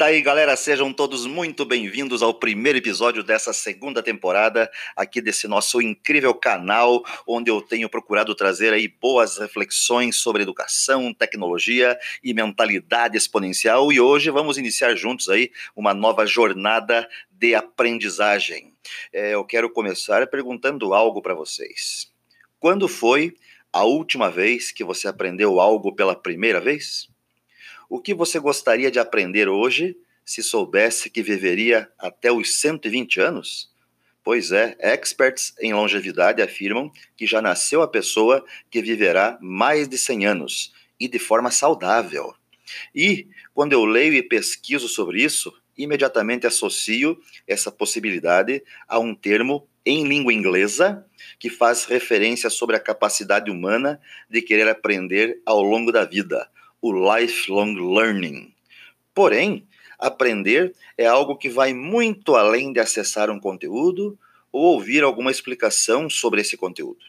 [0.00, 5.82] Daí, galera, sejam todos muito bem-vindos ao primeiro episódio dessa segunda temporada aqui desse nosso
[5.82, 13.14] incrível canal, onde eu tenho procurado trazer aí boas reflexões sobre educação, tecnologia e mentalidade
[13.14, 13.92] exponencial.
[13.92, 18.72] E hoje vamos iniciar juntos aí uma nova jornada de aprendizagem.
[19.12, 22.10] É, eu quero começar perguntando algo para vocês.
[22.58, 23.34] Quando foi
[23.70, 27.10] a última vez que você aprendeu algo pela primeira vez?
[27.90, 33.68] O que você gostaria de aprender hoje se soubesse que viveria até os 120 anos?
[34.22, 39.98] Pois é, experts em longevidade afirmam que já nasceu a pessoa que viverá mais de
[39.98, 42.32] 100 anos e de forma saudável.
[42.94, 49.66] E, quando eu leio e pesquiso sobre isso, imediatamente associo essa possibilidade a um termo
[49.84, 51.04] em língua inglesa
[51.40, 56.48] que faz referência sobre a capacidade humana de querer aprender ao longo da vida,
[56.80, 58.54] o lifelong learning.
[59.14, 59.66] Porém,
[59.98, 64.18] aprender é algo que vai muito além de acessar um conteúdo
[64.52, 67.04] ou ouvir alguma explicação sobre esse conteúdo.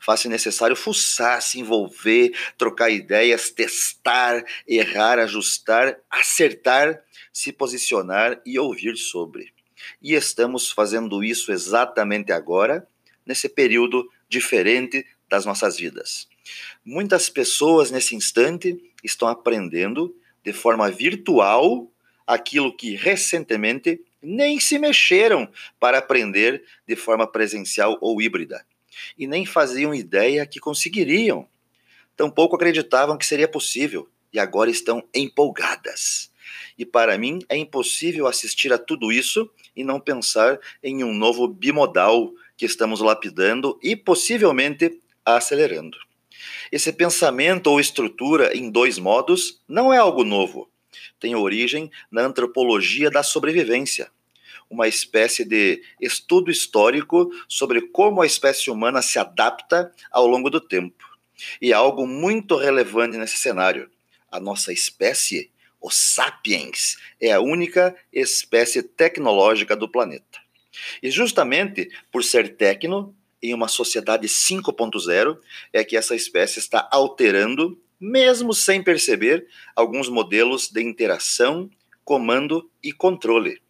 [0.00, 8.96] Faz-se necessário fuçar, se envolver, trocar ideias, testar, errar, ajustar, acertar, se posicionar e ouvir
[8.96, 9.52] sobre.
[10.02, 12.86] E estamos fazendo isso exatamente agora,
[13.24, 16.26] nesse período diferente das nossas vidas.
[16.84, 21.90] Muitas pessoas nesse instante estão aprendendo de forma virtual
[22.26, 28.64] aquilo que recentemente nem se mexeram para aprender de forma presencial ou híbrida
[29.16, 31.46] e nem faziam ideia que conseguiriam.
[32.16, 36.30] Tampouco acreditavam que seria possível e agora estão empolgadas.
[36.76, 41.46] E para mim é impossível assistir a tudo isso e não pensar em um novo
[41.46, 46.07] bimodal que estamos lapidando e possivelmente acelerando.
[46.70, 50.70] Esse pensamento ou estrutura em dois modos não é algo novo.
[51.18, 54.10] Tem origem na antropologia da sobrevivência,
[54.70, 60.60] uma espécie de estudo histórico sobre como a espécie humana se adapta ao longo do
[60.60, 61.04] tempo.
[61.60, 63.90] E algo muito relevante nesse cenário:
[64.30, 70.38] a nossa espécie, os sapiens, é a única espécie tecnológica do planeta.
[71.02, 75.38] E justamente por ser tecno, em uma sociedade 5.0,
[75.72, 81.70] é que essa espécie está alterando, mesmo sem perceber, alguns modelos de interação,
[82.04, 83.60] comando e controle.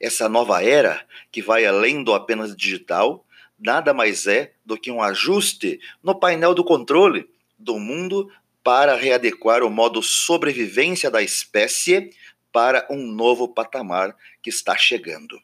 [0.00, 3.26] Essa nova era, que vai além do apenas digital,
[3.58, 7.28] nada mais é do que um ajuste no painel do controle
[7.58, 8.30] do mundo
[8.62, 12.10] para readequar o modo sobrevivência da espécie
[12.52, 15.40] para um novo patamar que está chegando.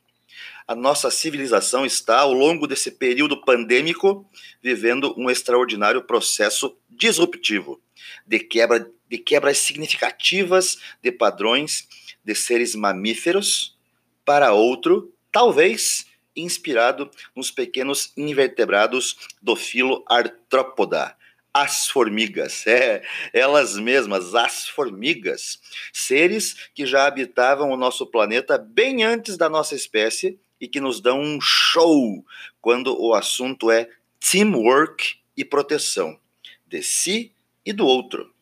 [0.71, 4.25] A nossa civilização está, ao longo desse período pandêmico,
[4.63, 7.83] vivendo um extraordinário processo disruptivo
[8.25, 11.89] de quebra de quebras significativas de padrões
[12.25, 13.77] de seres mamíferos
[14.25, 21.17] para outro, talvez inspirado nos pequenos invertebrados do filo Arthropoda,
[21.53, 23.03] as formigas, é,
[23.33, 25.59] elas mesmas, as formigas,
[25.93, 31.01] seres que já habitavam o nosso planeta bem antes da nossa espécie e que nos
[31.01, 32.25] dão um show
[32.61, 33.89] quando o assunto é
[34.21, 36.19] teamwork e proteção
[36.67, 37.33] de si
[37.65, 38.33] e do outro.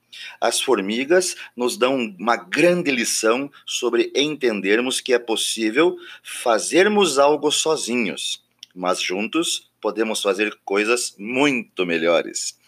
[0.41, 8.43] As formigas nos dão uma grande lição sobre entendermos que é possível fazermos algo sozinhos,
[8.75, 12.59] mas juntos podemos fazer coisas muito melhores.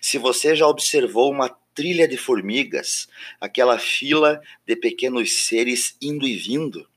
[0.00, 3.08] Se você já observou uma trilha de formigas,
[3.40, 6.88] aquela fila de pequenos seres indo e vindo,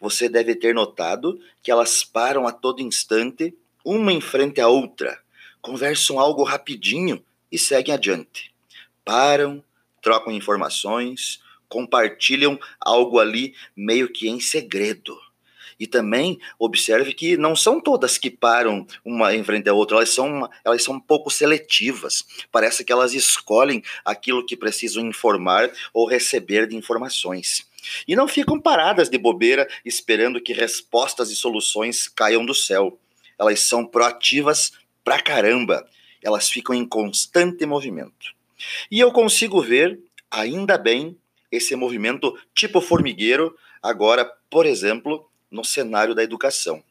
[0.00, 3.54] você deve ter notado que elas param a todo instante,
[3.84, 5.18] uma em frente à outra,
[5.60, 8.56] conversam algo rapidinho e seguem adiante
[9.06, 9.62] param,
[10.02, 15.16] trocam informações, compartilham algo ali meio que em segredo.
[15.78, 20.10] E também observe que não são todas que param uma em frente à outra, elas
[20.10, 22.24] são, elas são um pouco seletivas.
[22.50, 27.66] Parece que elas escolhem aquilo que precisam informar ou receber de informações.
[28.06, 32.98] E não ficam paradas de bobeira esperando que respostas e soluções caiam do céu.
[33.38, 34.72] Elas são proativas
[35.04, 35.88] pra caramba.
[36.22, 38.34] Elas ficam em constante movimento.
[38.90, 39.98] E eu consigo ver,
[40.30, 41.16] ainda bem,
[41.50, 46.82] esse movimento tipo formigueiro, agora, por exemplo, no cenário da educação.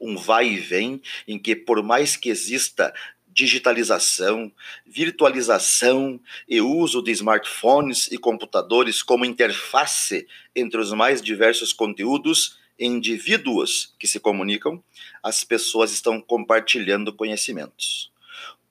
[0.00, 2.92] Um vai e vem em que, por mais que exista
[3.36, 4.50] digitalização,
[4.84, 6.18] virtualização
[6.48, 13.94] e uso de smartphones e computadores como interface entre os mais diversos conteúdos e indivíduos
[13.98, 14.82] que se comunicam,
[15.22, 18.10] as pessoas estão compartilhando conhecimentos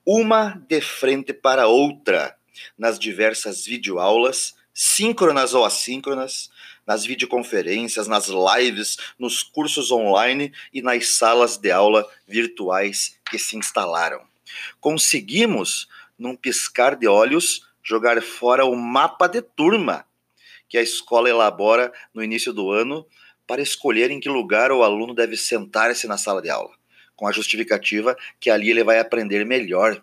[0.06, 2.36] uma de frente para outra
[2.78, 6.48] nas diversas videoaulas, síncronas ou assíncronas,
[6.86, 13.56] nas videoconferências, nas lives, nos cursos online e nas salas de aula virtuais que se
[13.56, 14.20] instalaram.
[14.80, 15.88] Conseguimos,
[16.18, 20.06] num piscar de olhos, jogar fora o mapa de turma
[20.68, 23.06] que a escola elabora no início do ano
[23.46, 26.74] para escolher em que lugar o aluno deve sentar-se na sala de aula,
[27.14, 30.02] com a justificativa que ali ele vai aprender melhor.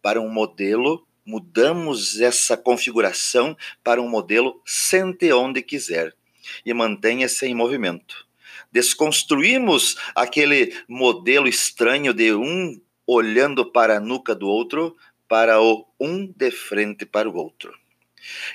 [0.00, 6.14] Para um modelo, mudamos essa configuração para um modelo sente onde quiser
[6.64, 8.26] e mantenha-se em movimento.
[8.72, 14.96] Desconstruímos aquele modelo estranho de um olhando para a nuca do outro,
[15.28, 17.74] para o um de frente para o outro.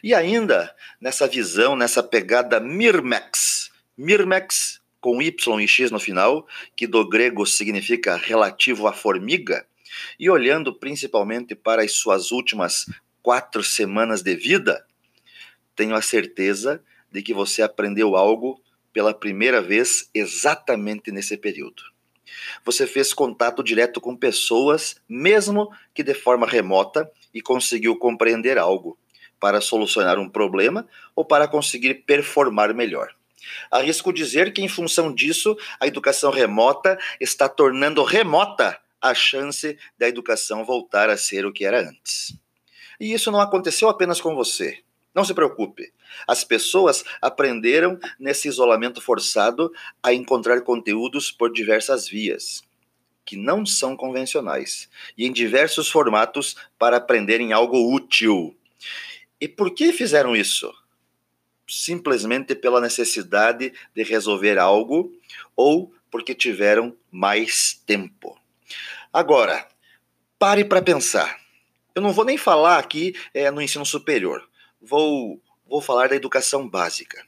[0.03, 6.87] E ainda nessa visão, nessa pegada Mirmex, Mirmex com Y e X no final, que
[6.87, 9.65] do grego significa relativo à formiga,
[10.19, 12.85] e olhando principalmente para as suas últimas
[13.21, 14.85] quatro semanas de vida,
[15.75, 18.61] tenho a certeza de que você aprendeu algo
[18.91, 21.83] pela primeira vez exatamente nesse período.
[22.63, 28.97] Você fez contato direto com pessoas, mesmo que de forma remota, e conseguiu compreender algo
[29.39, 33.13] para solucionar um problema ou para conseguir performar melhor.
[33.71, 40.07] Arrisco dizer que, em função disso, a educação remota está tornando remota a chance da
[40.07, 42.35] educação voltar a ser o que era antes.
[42.99, 44.79] E isso não aconteceu apenas com você.
[45.17, 45.91] Não se preocupe.
[46.27, 49.73] As pessoas aprenderam nesse isolamento forçado
[50.03, 52.63] a encontrar conteúdos por diversas vias,
[53.25, 54.87] que não são convencionais,
[55.17, 58.55] e em diversos formatos para aprenderem algo útil.
[59.41, 60.71] E por que fizeram isso?
[61.67, 65.11] Simplesmente pela necessidade de resolver algo
[65.55, 68.39] ou porque tiveram mais tempo.
[69.11, 69.67] Agora,
[70.37, 71.39] pare para pensar.
[71.95, 74.47] Eu não vou nem falar aqui é, no ensino superior.
[74.81, 77.25] Vou, vou falar da educação básica.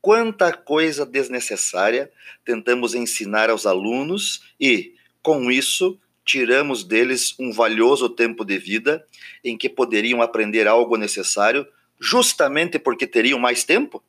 [0.00, 2.10] Quanta coisa desnecessária
[2.44, 9.04] tentamos ensinar aos alunos e, com isso, tiramos deles um valioso tempo de vida
[9.42, 11.66] em que poderiam aprender algo necessário
[11.98, 14.02] justamente porque teriam mais tempo?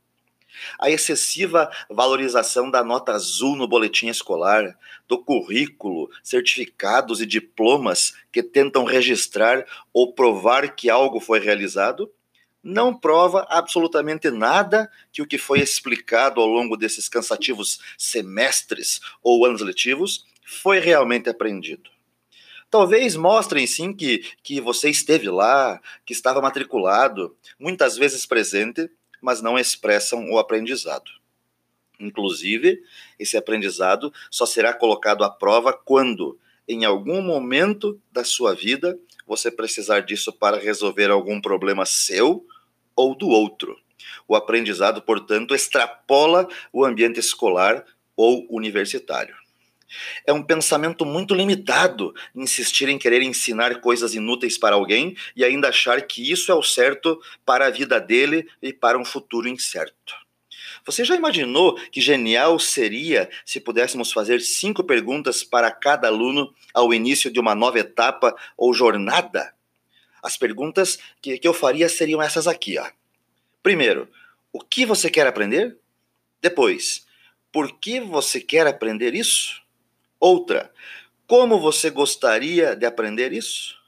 [0.79, 4.77] A excessiva valorização da nota azul no boletim escolar,
[5.07, 12.11] do currículo, certificados e diplomas que tentam registrar ou provar que algo foi realizado,
[12.67, 19.45] não prova absolutamente nada que o que foi explicado ao longo desses cansativos semestres ou
[19.45, 21.89] anos letivos foi realmente aprendido.
[22.69, 28.91] Talvez mostrem sim que, que você esteve lá, que estava matriculado, muitas vezes presente,
[29.21, 31.09] mas não expressam o aprendizado.
[31.97, 32.83] Inclusive,
[33.17, 36.37] esse aprendizado só será colocado à prova quando,
[36.67, 42.45] em algum momento da sua vida, você precisar disso para resolver algum problema seu
[42.97, 43.77] ou do outro.
[44.27, 47.85] O aprendizado, portanto, extrapola o ambiente escolar
[48.15, 49.35] ou universitário.
[50.25, 55.69] É um pensamento muito limitado insistir em querer ensinar coisas inúteis para alguém e ainda
[55.69, 60.13] achar que isso é o certo para a vida dele e para um futuro incerto.
[60.85, 66.93] Você já imaginou que genial seria se pudéssemos fazer cinco perguntas para cada aluno ao
[66.93, 69.53] início de uma nova etapa ou jornada?
[70.27, 72.77] As perguntas que, que eu faria seriam essas aqui.
[72.77, 72.85] Ó.
[73.63, 74.09] Primeiro,
[74.51, 75.77] o que você quer aprender?
[76.41, 77.07] Depois,
[77.49, 79.61] por que você quer aprender isso?
[80.19, 80.69] Outra,
[81.25, 83.81] como você gostaria de aprender isso?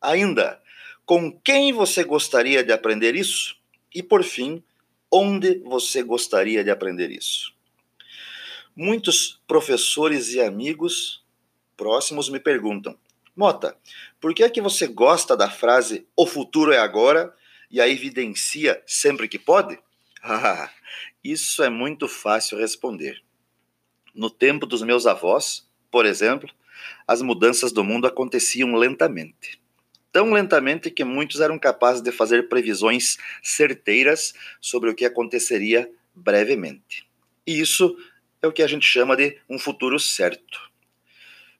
[0.00, 0.62] Ainda,
[1.04, 3.54] com quem você gostaria de aprender isso?
[3.94, 4.64] E por fim,
[5.10, 7.52] onde você gostaria de aprender isso?
[8.74, 11.22] Muitos professores e amigos
[11.76, 12.96] próximos me perguntam:
[13.34, 13.76] Mota,
[14.20, 17.34] por que é que você gosta da frase o futuro é agora
[17.70, 19.78] e a evidencia sempre que pode?
[20.22, 20.70] Ah,
[21.24, 23.22] isso é muito fácil responder.
[24.14, 26.50] No tempo dos meus avós, por exemplo,
[27.08, 29.58] as mudanças do mundo aconteciam lentamente.
[30.12, 37.08] Tão lentamente que muitos eram capazes de fazer previsões certeiras sobre o que aconteceria brevemente.
[37.46, 37.96] E isso
[38.42, 40.71] é o que a gente chama de um futuro certo.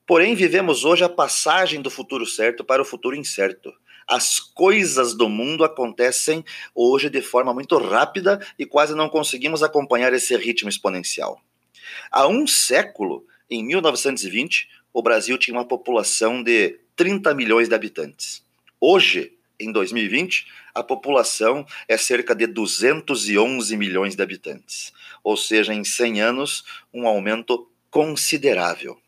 [0.07, 3.73] Porém, vivemos hoje a passagem do futuro certo para o futuro incerto.
[4.07, 6.45] As coisas do mundo acontecem
[6.75, 11.41] hoje de forma muito rápida e quase não conseguimos acompanhar esse ritmo exponencial.
[12.11, 18.45] Há um século, em 1920, o Brasil tinha uma população de 30 milhões de habitantes.
[18.81, 24.93] Hoje, em 2020, a população é cerca de 211 milhões de habitantes,
[25.23, 28.99] ou seja, em 100 anos, um aumento considerável.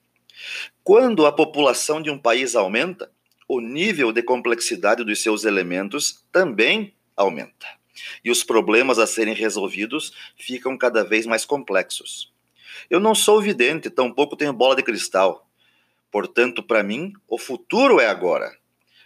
[0.83, 3.11] Quando a população de um país aumenta,
[3.49, 7.67] o nível de complexidade dos seus elementos também aumenta.
[8.25, 12.33] e os problemas a serem resolvidos ficam cada vez mais complexos.
[12.91, 15.49] Eu não sou vidente, tampouco tenho bola de cristal.
[16.11, 18.57] Portanto, para mim, o futuro é agora.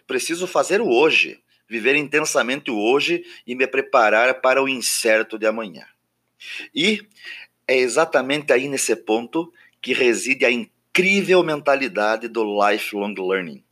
[0.06, 5.46] Preciso fazer o hoje, viver intensamente o hoje e me preparar para o incerto de
[5.46, 5.86] amanhã.
[6.74, 7.06] E
[7.66, 10.50] é exatamente aí nesse ponto que reside a
[10.98, 13.62] incrível mentalidade do lifelong learning,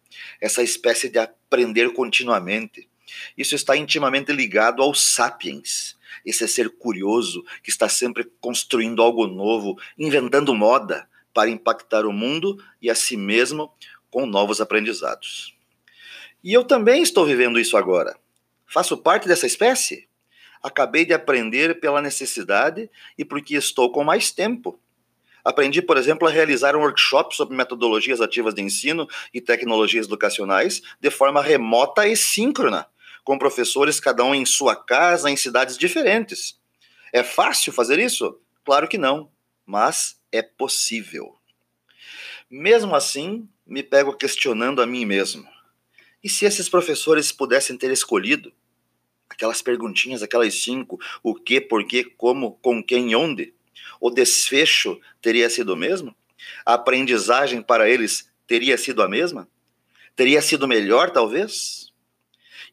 [0.41, 2.89] essa espécie de aprender continuamente.
[3.37, 9.77] Isso está intimamente ligado ao sapiens, esse ser curioso que está sempre construindo algo novo,
[9.99, 13.73] inventando moda para impactar o mundo e a si mesmo
[14.09, 15.53] com novos aprendizados.
[16.45, 18.17] E eu também estou vivendo isso agora.
[18.69, 20.09] Faço parte dessa espécie?
[20.63, 24.79] Acabei de aprender pela necessidade e porque estou com mais tempo.
[25.47, 30.83] Aprendi, por exemplo, a realizar um workshop sobre metodologias ativas de ensino e tecnologias educacionais
[31.01, 32.85] de forma remota e síncrona,
[33.23, 36.59] com professores cada um em sua casa, em cidades diferentes.
[37.13, 38.41] É fácil fazer isso?
[38.65, 39.31] Claro que não,
[39.65, 41.37] mas é possível.
[42.51, 45.47] Mesmo assim, me pego questionando a mim mesmo.
[46.25, 48.53] E se esses professores pudessem ter escolhido?
[49.31, 53.55] Aquelas perguntinhas, aquelas cinco: o que, por que, como, com quem onde?
[54.01, 56.15] O desfecho teria sido o mesmo?
[56.65, 59.49] A aprendizagem para eles teria sido a mesma?
[60.15, 61.87] Teria sido melhor, talvez?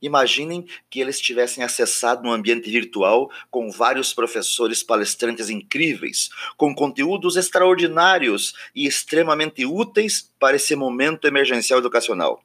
[0.01, 7.38] Imaginem que eles tivessem acessado um ambiente virtual com vários professores palestrantes incríveis, com conteúdos
[7.38, 12.43] extraordinários e extremamente úteis para esse momento emergencial educacional.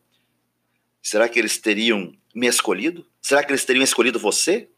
[1.03, 3.05] Será que eles teriam me escolhido?
[3.21, 4.69] Será que eles teriam escolhido você?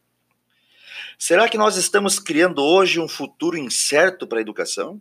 [1.23, 4.99] Será que nós estamos criando hoje um futuro incerto para a educação?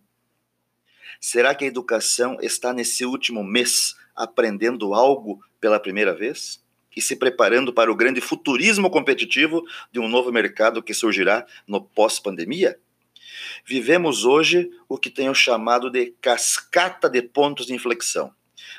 [1.18, 6.62] Será que a educação está nesse último mês aprendendo algo pela primeira vez?
[6.94, 11.80] E se preparando para o grande futurismo competitivo de um novo mercado que surgirá no
[11.80, 12.78] pós-pandemia?
[13.64, 18.30] Vivemos hoje o que tenho chamado de cascata de pontos de inflexão.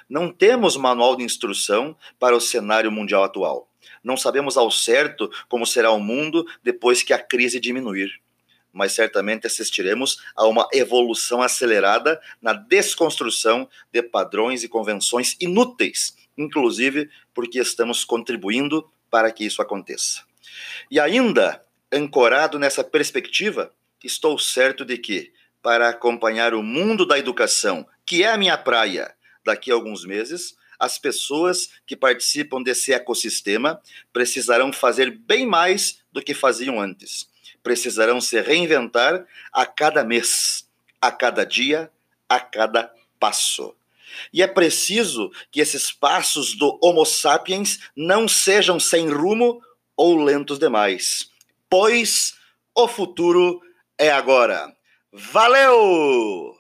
[0.08, 3.71] Não temos manual de instrução para o cenário mundial atual.
[4.04, 8.12] Não sabemos ao certo como será o mundo depois que a crise diminuir,
[8.74, 17.10] mas certamente assistiremos a uma evolução acelerada na desconstrução de padrões e convenções inúteis, inclusive
[17.34, 20.24] porque estamos contribuindo para que isso aconteça.
[20.90, 23.72] E ainda, ancorado nessa perspectiva,
[24.04, 25.32] estou certo de que,
[25.62, 29.14] para acompanhar o mundo da educação, que é a minha praia,
[29.46, 33.80] daqui a alguns meses, as pessoas que participam desse ecossistema
[34.12, 37.30] precisarão fazer bem mais do que faziam antes.
[37.62, 39.24] Precisarão se reinventar
[39.54, 40.68] a cada mês,
[41.00, 41.92] a cada dia,
[42.28, 43.76] a cada passo.
[44.34, 49.62] E é preciso que esses passos do Homo sapiens não sejam sem rumo
[49.96, 51.30] ou lentos demais,
[51.70, 52.34] pois
[52.74, 53.62] o futuro
[54.00, 54.76] é agora.
[55.14, 56.56] Valeu!